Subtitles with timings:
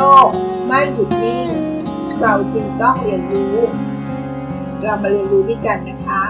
[0.00, 0.28] ลก
[0.66, 1.48] ไม่หยุดนิ่ง
[2.20, 3.56] เราจึงต้องเรียนรู้
[4.82, 6.22] เรามาเรียนรู้ด้วยกันนะคะ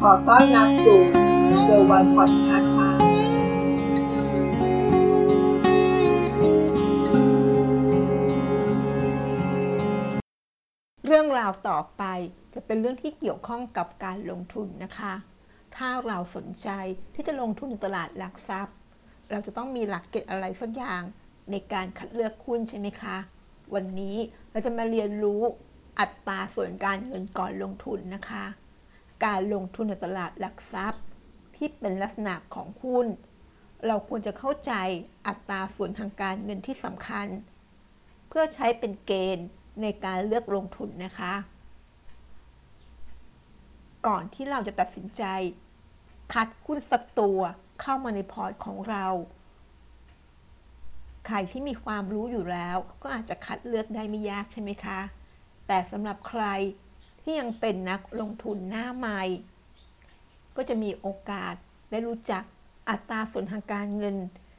[0.00, 1.00] ขอต้อนรับสู่
[1.62, 2.90] เซอร์วันพอดคาส์ค่ะ
[11.06, 12.04] เรื่องราวต่อไป
[12.54, 15.14] จะเป็นเรื่องที่เกี่ยวข้องกับการลงทุนนะคะ
[15.76, 16.68] ถ้าเราสนใจ
[17.14, 18.76] ที่จะลงทุนในตลาดหลักทรัพย์
[19.30, 21.02] เราจะต้องมีหลักเกณฑ์อะไรสักอย่าง
[21.52, 23.16] ในการคัดเลือกหุ้นใช่ไหมคะ
[23.74, 24.16] วันนี้
[24.50, 25.42] เราจะมาเรียนรู้
[26.00, 28.44] อัตราส่วนการเงินก่อนลงทุนนะคะ
[29.24, 31.02] การลงทุนในตลาดหลักทรัพย์
[31.56, 33.06] ที่เป็นลักษณะของหุ้น
[33.86, 34.72] เราควรจะเข้าใจ
[35.26, 37.26] อัตราส่วนทางการเงินที่สำคัญ
[38.28, 39.46] เพื่อใช้เป็นเกณฑ์
[39.82, 41.34] ในการเลือกลงทุนนะคะ
[44.06, 45.22] ก่อนที่เราจะตัดสินใจ
[46.32, 47.40] คัดหุ้นสักตัว
[47.80, 49.06] เข้ามาในพอร์ตของเรา
[51.26, 55.00] ใครที่มีความรู้อยู่แล้ว ก็อาจจะคัดเลือกได้ไม่ยากใช่ไหมคะ
[55.66, 56.44] แต่สำหรับใคร
[57.20, 59.22] ที่ยังเป็นนักลงทุนหน้าใหม่
[60.56, 61.54] ก็จะมีโอกาส
[61.90, 62.42] ได้รู้จัก
[62.90, 64.16] อัตราส่วนทางการเงิน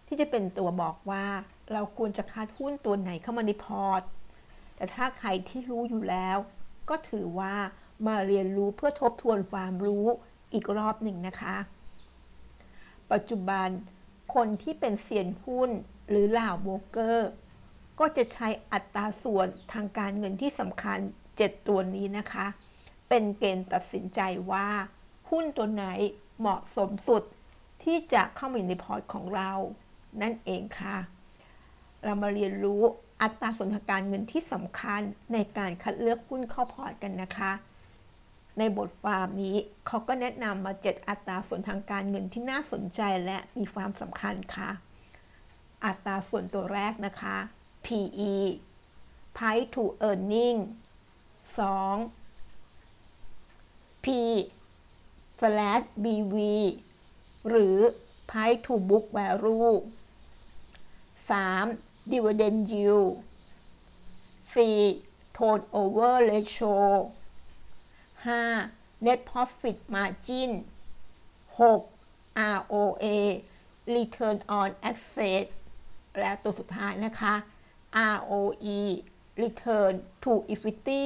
[0.08, 1.26] ที่จะเป็นตัวบอกว่า
[1.72, 4.02] เราควรจะคัดหุ้นตัวไหนเข้ามาในพอร์ต
[4.76, 6.38] แต่ถ้าใครที่รู้อยู่แล้ว
[6.90, 7.56] ก็ถือว่า
[8.08, 10.06] มาเรียนรู้เพื่อทบทวนความรู้
[10.54, 11.56] อีกรอบหนึ่งนะคะ
[13.12, 13.68] ปัจจุบัน
[14.34, 15.70] คนที่เป็นเซียนหุ้น
[16.10, 17.30] หรือล่าวโบรกเกอร์
[18.00, 21.00] ก็จะใช้อัตราส่วนทางการเงินที่สำคัญ
[21.34, 22.48] 7 ตัวนี้นะคะ
[23.10, 24.20] เป็นเกณฑ์ตัดสินใจ
[24.52, 24.68] ว่า
[25.30, 25.86] หุ้นตัวไหน
[26.40, 27.24] เหมาะสมสุด
[27.84, 29.52] ที่จะเข้ามาอยู่ในพอร์ตของเรา
[30.22, 30.98] นั่นเองค่ะ
[32.04, 32.82] เรามาเรียนรู้
[33.22, 35.02] อัตราส่วนทางการเงินที่สำคัญ
[35.34, 37.52] ในการคัดเลือกหุ้นเข้าพอร์ตกันนะคะ
[38.58, 39.56] ในบทความนี้
[39.88, 44.70] เขาก็แนะนำมา 7 อัตราส่วนทางการเงินที่น่าสนใจและมีความสำคัญค่ะ
[45.86, 47.38] อัตราส่วนตัวแรกนะคะ
[47.86, 48.34] PE
[49.38, 50.58] Price to Earning
[51.56, 52.04] 2
[54.04, 54.06] P
[55.40, 56.36] slash BV
[57.50, 57.78] หรือ
[58.30, 59.76] Price to Book Value
[61.30, 62.12] 3.
[62.12, 63.12] Dividend Yield
[64.54, 65.38] 4.
[65.38, 66.78] Turnover Ratio
[68.26, 69.06] 5.
[69.06, 70.52] Net Profit Margin
[71.58, 71.94] 6.
[72.36, 73.06] ROA
[73.96, 75.46] Return on Asset
[76.20, 77.34] และตัวสุดท้ายนะคะ
[78.16, 78.80] ROE
[79.42, 81.06] Return to Equity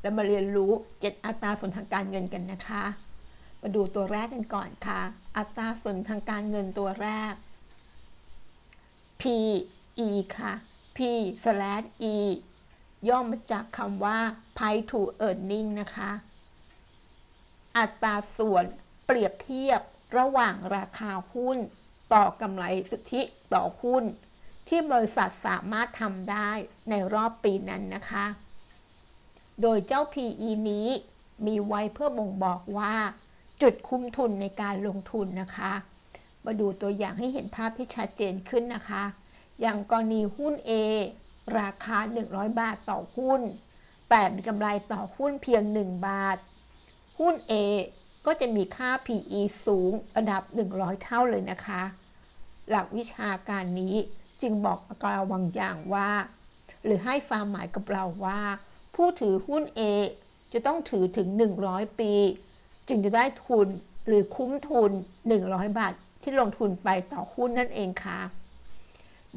[0.00, 2.84] เรามาเรียนรู้ 7 อัตราส่วนทางการเงินกันนะคะ
[3.60, 5.00] มาดูตัวแรกกันก่อนค่ะ
[5.36, 7.34] อัตราส่วนทางการเงินตัวแรก
[9.20, 10.52] PE ค่ะ
[10.96, 10.98] P
[11.42, 12.16] slash E
[13.08, 14.18] ย่อมาจากคำว่า
[14.56, 16.10] price to earning นะคะ
[17.76, 18.64] อัตราส่วน
[19.06, 19.80] เปรียบเทียบ
[20.18, 21.58] ระหว่างราคาหุ้น
[22.12, 23.22] ต่อกำไรสุทธิ
[23.54, 24.04] ต่อหุ้น
[24.68, 26.50] ที่บริษัทสามารถทำได้
[26.90, 28.26] ในรอบปีนั้นนะคะ
[29.62, 30.88] โดยเจ้า PE นี้
[31.46, 32.94] มีไว้เพื่อบ่งบอกว่า
[33.62, 35.72] จุดคุ้มทุนในการลงทุนนะคะ
[36.44, 39.04] มาดูตัวอย่างให้เห็นภาพที่ชัดเจนขึ้นนะคะ
[39.60, 40.72] อย่างกรณีหุ้น A
[41.58, 43.40] ราคา 100 บาทต่อหุ้น
[44.10, 46.38] แต่มีกำไรต่อหุ้นเพียง 1 บาท
[47.18, 47.52] หุ้น A
[48.26, 50.42] ก็จะมีค่า PE สูงระดับ
[50.74, 51.82] 100 เท่าเลยนะคะ
[52.68, 53.94] หลักวิชาการนี้
[54.42, 56.10] จึงบอกกับเราบางอย่างว่า
[56.84, 58.40] หรือให้ความหมายกับเราว่า
[58.94, 59.80] ผู้ถือหุ้น A
[60.52, 61.28] จะต้องถือถึง
[61.64, 62.12] 100 ปี
[62.88, 63.68] จึงจะได้ทุน
[64.06, 64.90] หรือคุ้มทุน
[65.34, 68.20] 100 บาทที่ลงทุนไปต่อหุ้นนั่นเองค่ะ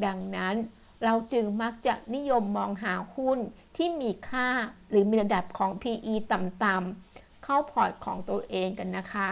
[0.05, 0.55] ดังนั้น
[1.03, 3.39] เราจึงมักจะนิยมมองหาหุ้น
[3.75, 4.49] ที่มีค่า
[4.89, 9.29] หรือมีระดับของ PE ต่ำๆเข้าพอร์ตของตัวเองกันนะคะ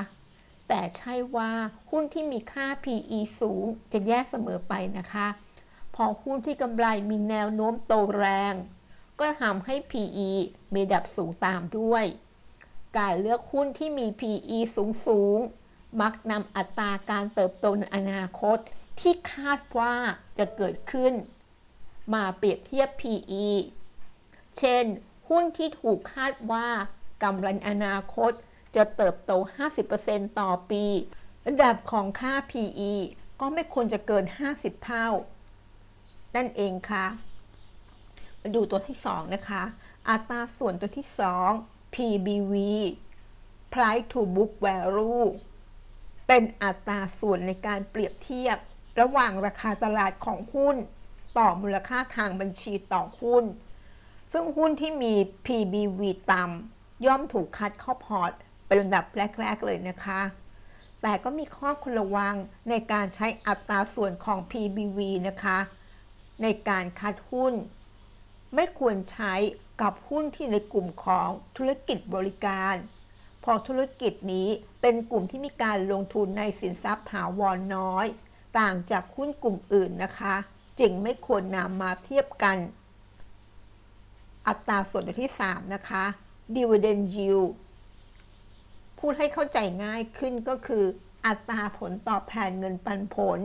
[0.68, 1.52] แต่ใช่ว่า
[1.90, 5.28] หุ้นที่มีค่า PE สูงจะแย่เสมอไปนะคะ
[5.96, 8.54] พอหุ้นที่กำไรมีแนวโน้มโตแรง
[9.20, 10.30] ก็ทำให้ PE
[10.74, 12.06] มีระดับสูงตามด้วย
[12.98, 15.40] การเลือกหุ้นที่มี PE สูงสูง
[16.02, 18.58] มักนำอัตราการเติบโตในอนาคต
[19.00, 19.94] ที่คาดว่า
[20.38, 21.14] จะเกิดขึ้น
[22.14, 23.46] มาเปรียบเทียบ PE
[24.58, 24.86] เช่น
[25.30, 26.68] หุ้นที่ถูกคาดว่า
[27.24, 28.32] กำไรอนาคต
[28.76, 29.32] จะเติบโต
[29.86, 30.86] 50%ต่อปี
[31.48, 32.94] ระดับของค่า PE
[33.40, 34.26] ก็ไม่ควรจะเกิน
[34.56, 35.08] 50 เท่า
[36.36, 37.06] นั่นเองค่ะ
[38.42, 39.64] มาดูตัวที่ 2 นะคะ
[40.10, 41.08] อัตราส่วนตัวที่
[41.52, 42.54] 2 PBV
[43.74, 45.26] Price to Book Value
[46.28, 48.58] เป็นอัตราส่วนในการเปรียบเทียบ
[49.00, 50.78] ระหว่างราคาตลาดของหุ้น
[51.38, 53.46] ต่อมูลค่าทางบัญชีต่อหุ้น
[54.32, 55.14] ซึ่งหุ้นที่มี
[55.46, 56.02] PBV
[56.32, 58.32] ต่ำย่อมถูกคัดเข้าพอร์ต
[58.66, 59.06] เป็นลำดับ
[59.40, 60.22] แรก ๆ เลยนะคะ
[61.02, 62.36] แต่ก็มีข้อควรระวัง
[62.70, 65.58] ในการใช้อัตราส่วนของ PBV นะคะ
[66.44, 67.54] ในการคัดหุ้น
[68.56, 69.34] ไม่ควรใช้
[69.82, 72.76] กับหุ้นที่ในกลุ่มของธุรกิจบริการ
[73.44, 74.50] พอธุรกิจนี้
[74.82, 78.06] เป็นกลุ่มที่มีการลงทุนในสินทรัพย์ถาวรน้อย
[78.60, 80.36] ต่างจากหุ้นกลุ่มอื่นนะคะ
[80.80, 82.58] จึงไม่ควรนำมาเทียบกัน
[84.48, 86.04] อัตราส่วนที่ 3 นะคะ
[86.56, 87.50] dividend yield
[89.00, 90.84] พูดให้เข้าใจง่ายขึ้นก็คือ
[91.26, 93.40] อัตราผลตอบแทนเงินปันผล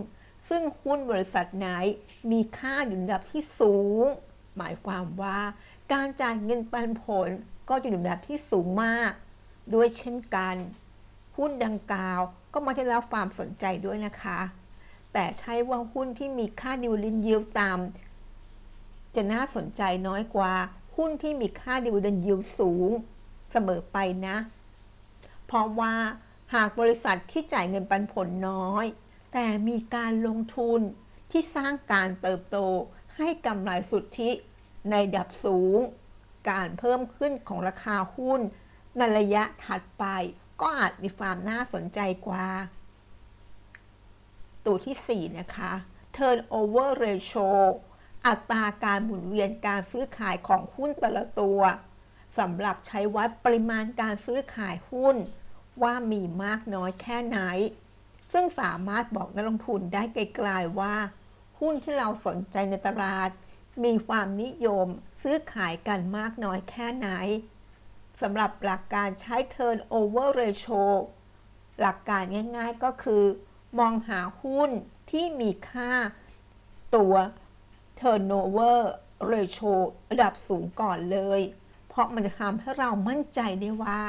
[0.49, 1.69] ซึ่งหุ้นบริษัทไหน
[2.31, 4.05] มีค่าอยู่ระดับที่สูง
[4.56, 5.38] หมายความว่า
[5.93, 7.29] การจ่ายเงินปันผล
[7.69, 9.11] ก็จะอยู่ระดับที่สูงมาก
[9.75, 10.56] ด้วยเช่นกัน
[11.37, 12.21] หุ้นดังกล่าว
[12.53, 14.38] ก็มาได้รับความสนใจด้วยนะคะ
[15.12, 20.55] แต่ใช่ว่าหุ้นที่มีค่าดิวลินยิวต่ำจะน่าสนใจน้อยกว่า
[20.97, 22.91] หุ้นที่มีค่าดิวลินยิวสูง
[23.53, 23.97] เสมอไป
[24.27, 24.37] นะ
[25.47, 25.95] เพราะว่า
[26.55, 28.87] หากบริษัทที่จ่ายเงินปันผลน้อย
[29.33, 30.81] แต่มีการลงทุน
[31.31, 32.59] ที่สร้างการเติบโต
[33.17, 34.31] ให้กำไรสุทธิ
[34.91, 35.79] ในดับสูง
[36.51, 38.41] การเพิ่มขึ้นของราคาหุ้น
[38.97, 40.05] ในระยะถัดไป
[40.61, 42.47] ก็อาจมีความน่าสนใจกว่า
[44.67, 45.73] ตัวที่ 4 นะคะ
[46.17, 47.49] turnover ratio
[48.27, 51.61] อัตราการหมุนเวียนการซื้อขายของหุ้นแต่ละตัว
[52.39, 55.17] สำหรับใช้วัดปริมาณการซื้อขายหุ้น
[55.83, 57.39] ว่ามีมากน้อยแค่ไหน
[58.33, 60.95] ซึ่งสามารถบอกนักลงทุนได้ไกลๆว่า
[61.61, 63.31] หุ้นที่เราสนใจในตลาด
[63.85, 64.87] มีความนิยม
[65.23, 67.09] ซื้อขายกันมากน้อยแค่ไหน
[68.21, 70.85] สำหรับหลักการใช้ turnover ratio
[71.81, 72.23] หลักการ
[72.56, 73.25] ง่ายๆก็คือ
[73.78, 74.70] มองหาหุ้น
[75.11, 75.93] ที่มีค่า
[76.96, 77.14] ตัว
[78.00, 78.81] turnover
[79.32, 79.72] ratio
[80.11, 81.40] ระดับสูงก่อนเลย
[81.88, 84.00] เพราะมันจะทำให้เรามั่นใจได้ว่า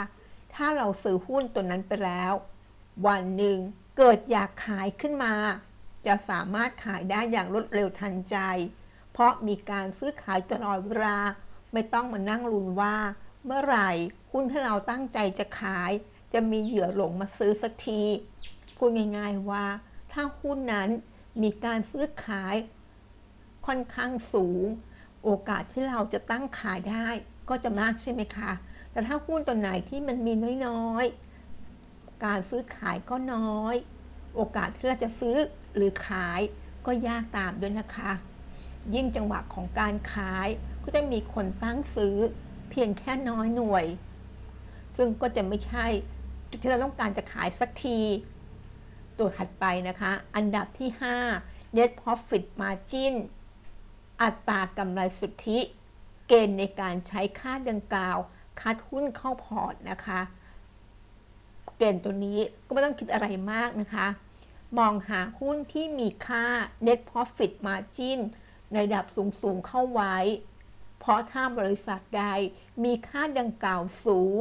[0.54, 2.34] ถ้าเราซื้อหุ้นตัวนั้นไปแล้ว
[3.08, 3.58] วันหนึ่ง
[3.98, 5.34] เกิดอยากขายขึ้นมา
[6.08, 8.38] จะสามารถขายได้อย่างรวดเร็วทันใจ
[9.12, 11.20] เพราะมีการซื้อขายตลอดเวลา
[11.74, 12.96] ไม่ต้องมานั่งลุ้นว่า
[13.46, 13.90] เมื่อไหร่
[14.32, 15.92] หุ้นที่เราตั้งใจจะขาย
[16.34, 18.04] จะมีเหยื่อหลงมาซื้อสักที
[18.84, 19.66] พูดง่ายๆว่า
[20.12, 20.90] ถ้าหุ้นนั้น
[21.42, 22.56] มีการซื้อขาย
[23.66, 24.66] ค่อนข้างสูง
[25.24, 27.08] โอกาสที่เราจะตั้งขายได้
[27.50, 28.52] ก็จะมากใช่ไหมคะ
[28.92, 30.34] แต่ถ้าหุ้นตัวไหนที่มันมี
[30.68, 33.76] น้อยๆ การซื้อขายก็น้อย
[34.36, 35.38] โอกาสที่เราจะซื้อ
[35.76, 36.42] หรือขาย
[36.86, 38.12] ก็ยากตามด้วยนะคะ
[38.96, 40.48] ยิ่งจังหวะของการขาย
[40.84, 42.18] ก็จะมีคนตั้งซื้อ
[42.70, 43.86] เพียงแค่น้อยหน่วย
[44.98, 45.86] ซึ่งก็จะไม่ใช่
[46.50, 48.00] จุดที่เราต้องการจะขายสักที
[49.20, 50.90] ตัวถัดไปนะคะ อันดับที่
[51.34, 53.14] 5 net profit margin
[54.22, 55.60] อัตรากำไรสุทธิ
[56.28, 58.18] เกณฑ์ในการใช้ค่าดังกล่าว
[58.62, 60.22] คัดหุ้นเข้าพอร์ตนะคะ
[61.78, 64.08] เกณฑ์ตัวนี้ก็ไม่ต้องคิดอะไรมากนะคะ
[64.78, 66.46] มองหาหุ้นที่มีค่า
[66.88, 68.20] net profit margin
[68.72, 70.18] ในระดับสูงๆเข้าไว้
[71.00, 72.26] เพราะถ้าบริษัทใด
[72.84, 74.38] มีค่าดังกล่าวสูง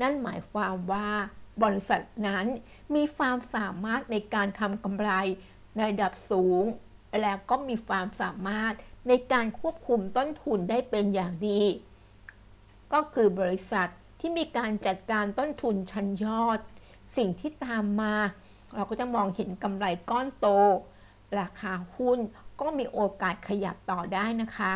[0.00, 1.10] นั่นหมายความว่า
[1.62, 2.46] บริษัทนั้น
[2.94, 5.10] มีความสามารถในการทำกำไร
[5.74, 6.64] ในระดับสูง
[7.22, 8.74] แล้วก็มีความสามารถ
[9.08, 11.62] ในการควบคุมต้นทุนได้เป็นอย่างดี
[12.92, 13.88] ก็คือบริษัท
[14.20, 16.60] ที่มีการจัดการต้นทุนชั้นยอด
[17.16, 18.14] สิ่งที่ตามมา
[18.74, 20.46] เราก็จะมองเห็นกำไรก้อนโต
[21.38, 22.18] ราคาหุ้น
[22.60, 24.72] ก็มีโอกาสขยับต่อได้นะคะ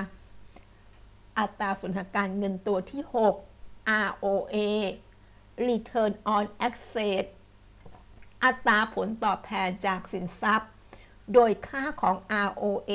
[1.38, 4.56] อัตราส่วนทางการเงินตัวที่ 6 ROA
[5.68, 7.26] Return on Asset
[8.44, 10.70] อัตราผลตอบแทนจากสินทรัพย์
[11.34, 12.92] โดยค่าของ ROA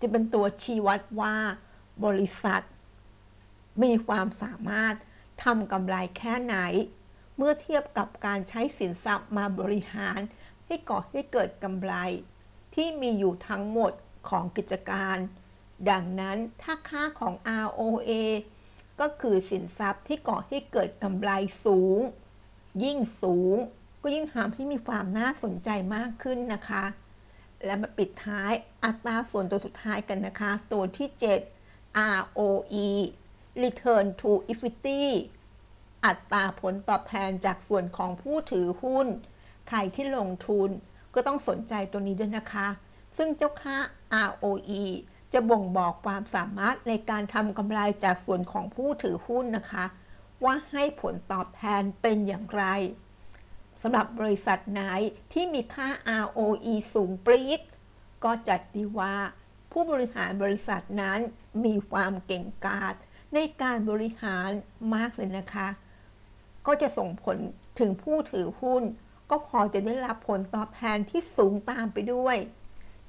[0.00, 1.36] จะเป็นตัวชี้วัดว่า
[2.04, 2.62] บริษัท
[3.82, 4.94] มีความสามารถ
[5.44, 6.56] ทำกำไรแค่ไหน
[7.36, 10.20] เมื่อเทียบกับการใช้สินทรัพย์มาบริหาร
[10.66, 11.94] ให้ก่อให้เกิดกำไร
[12.74, 13.92] ที่มีอยู่ทั้งหมด
[14.28, 15.16] ของกิจการ
[15.90, 17.34] ดังนั้นถ้าค่าของ
[17.64, 18.12] ROA
[19.00, 21.30] ก็คือสินทรัพย์ที่ก่อให้เกิดกำไร
[21.64, 22.00] สูง
[22.84, 23.56] ยิ่งสูง
[24.02, 26.84] ก็ยิ่งทำให้มีความน่าสนใจมากขึ้นนะคะ
[27.64, 28.52] และมาปิดท้าย
[28.84, 31.08] อัตราส่วนตัวสุดท้ายกันนะคะ ตัวที่
[31.58, 32.88] 7 ROE
[33.62, 35.02] Return to Equity
[36.04, 39.06] อัตราผลตอบแทนจากส่วนของผู้ถือหุ้น
[39.68, 40.70] ใครที่ลงทุน
[41.14, 42.68] ก็ต้องสนใจตัวนี้ด้วยนะคะ
[43.16, 43.76] ซึ่งเจ้าค่า
[44.28, 44.82] ROE
[45.32, 49.84] จะบ่งบอกความสามารถในการทำกำไรจากส่วนของผู้ถือหุ้นนะคะ
[50.44, 52.64] ว่าให้ผลตอบแทนเป็นอย่างไร
[53.82, 54.82] สำหรับบริษัทไหน
[55.32, 55.88] ที่มีค่า
[56.22, 57.60] ROE สูงปรี๊ด
[58.24, 59.14] ก็จัดดีว่า
[59.72, 61.18] ผู้บริหารบริษัทนั้น
[61.64, 62.94] มีความเก่งกาจ
[63.34, 64.50] ในการบริหาร
[64.94, 65.68] มากเลยนะคะ
[66.66, 67.36] ก็จะส่งผล
[67.78, 68.82] ถึงผู้ถือหุ้น
[69.30, 72.36] ก็พอจะได้รับผลตอบแทนที่สูงตามไปด้วย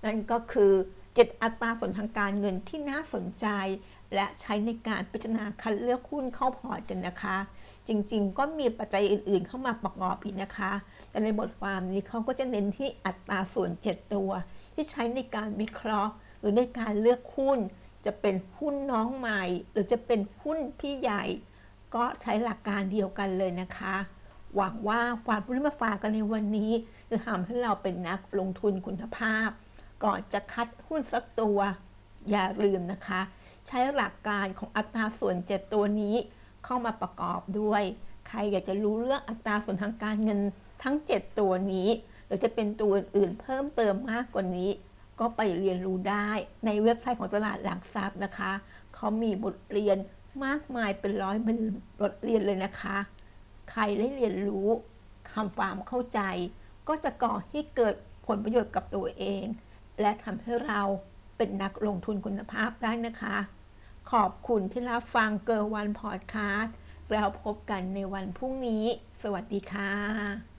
[0.05, 0.73] นั่นก็คือ
[1.19, 3.47] 7 อัตราส่วนทางการเงินที่น่าสนใจ
[4.13, 7.37] และใช้ในการพิจารณาคัดเลือกหุ้นเข้าพอร์ตกันนะคะ
[7.87, 10.71] จริงๆ ก็มีปัจจัยอื่นๆ เข้ามาประกอบอีกนะคะ
[11.09, 14.29] แต่ในบทความนี้เขาก็จะเน้นที่อัตราส่วน 7 ตัว
[14.73, 17.59] ที่ใช้ในการวิเคราะห์ หรือในการเลือกหุ้น
[18.05, 21.23] จะเป็นหุ้นน้องใหม่ หรือจะเป็นหุ้นพี่ใหญ่
[21.95, 23.95] ก็ใช้หลักการเดียวกันเลยนะคะ
[24.55, 26.71] หวังว่าความรู้ที่มาฝากกันในวันนี้
[27.09, 29.49] จะทำให้เราเป็นนักลงทุนคุณภาพ
[30.03, 31.59] ก่อนจะคัดหุ้นสักตัว
[32.29, 33.21] อย่าลืมนะคะ
[33.67, 36.15] ใช้หลักการของอัตราส่วน 7 ตัวนี้
[36.65, 37.83] เข้ามาประกอบด้วย
[38.27, 40.39] ใครอยากจะรู้เรื่องอัตราส่วนทางการเงิน
[40.83, 41.89] ทั้ง 7 ตัวนี้
[42.25, 44.69] หรือจะเป็นตัวอื่นเพิ่มเติมมากกว่านี้
[45.19, 46.29] ก็ไปเรียนรู้ได้
[46.65, 48.51] ในเว็บไซต์ของตลาดหลักทรัพย์นะคะ
[48.95, 49.97] เขามีบทเรียน
[50.45, 51.57] มากมายเป็นร้อยเป็น
[52.01, 52.97] บทเรียนเลยนะคะ
[53.71, 54.67] ใครได้เรียนรู้
[55.31, 56.19] คำความเข้าใจ
[56.87, 57.93] ก็จะก่อให้เกิด
[58.27, 59.43] ผลประโยชน์กับตัวเอง
[60.01, 60.81] และทำให้เรา
[61.37, 63.37] เป็นนักลงทุนคุณภาพได้นะคะ
[64.11, 66.75] ขอบคุณที่รับฟังเกิร์วันพอดคาสต์
[67.11, 68.85] แล้วพบกันในวันพรุ่งนี้
[69.21, 70.49] สวัสดีค่ะ